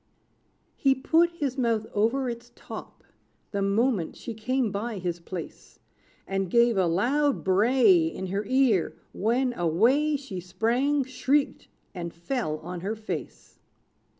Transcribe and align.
He 0.77 0.95
put 0.95 1.29
his 1.29 1.59
mouth 1.59 1.85
over 1.93 2.27
its 2.27 2.51
top, 2.55 3.03
The 3.51 3.61
moment 3.61 4.15
she 4.15 4.33
came 4.33 4.71
by 4.71 4.97
his 4.97 5.19
place; 5.19 5.77
And 6.27 6.49
gave 6.49 6.75
a 6.75 6.87
loud 6.87 7.43
bray 7.43 8.07
In 8.07 8.25
her 8.25 8.43
ear, 8.45 8.97
when, 9.13 9.53
away 9.53 10.15
She 10.15 10.39
sprang, 10.39 11.03
shrieked, 11.03 11.67
and 11.93 12.11
fell 12.11 12.57
on 12.61 12.79
her 12.79 12.95
face. 12.95 13.59